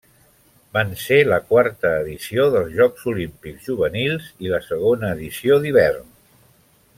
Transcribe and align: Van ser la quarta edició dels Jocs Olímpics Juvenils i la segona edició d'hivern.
Van 0.75 0.93
ser 1.01 1.17
la 1.27 1.37
quarta 1.51 1.91
edició 1.97 2.47
dels 2.55 2.73
Jocs 2.79 3.05
Olímpics 3.11 3.67
Juvenils 3.69 4.31
i 4.47 4.51
la 4.55 4.63
segona 4.71 5.13
edició 5.19 5.61
d'hivern. 5.67 6.11